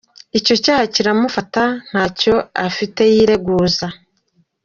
[0.37, 2.33] Icyo cyaha kiramufata, ntacyo
[2.67, 3.87] afite yireguza.